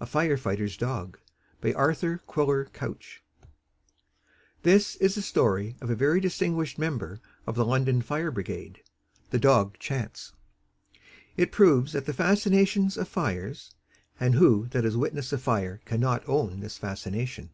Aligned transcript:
A 0.00 0.04
FIRE 0.06 0.36
FIGHTER'S 0.36 0.76
DOG 0.76 1.18
By 1.62 1.72
Arthur 1.72 2.18
Quiller 2.26 2.66
Couch 2.74 3.22
This 4.64 4.96
is 4.96 5.14
the 5.14 5.22
story 5.22 5.76
of 5.80 5.88
a 5.88 5.94
very 5.94 6.20
distinguished 6.20 6.78
member 6.78 7.20
of 7.46 7.54
the 7.54 7.64
London 7.64 8.02
Fire 8.02 8.30
Brigade 8.30 8.82
the 9.30 9.38
dog 9.38 9.78
Chance. 9.78 10.34
It 11.38 11.52
proves 11.52 11.94
that 11.94 12.04
the 12.04 12.12
fascinations 12.12 12.98
of 12.98 13.08
fires 13.08 13.74
(and 14.20 14.34
who 14.34 14.66
that 14.72 14.84
has 14.84 14.94
witnessed 14.98 15.32
a 15.32 15.38
fire 15.38 15.80
cannot 15.86 16.28
own 16.28 16.60
this 16.60 16.76
fascination?) 16.76 17.48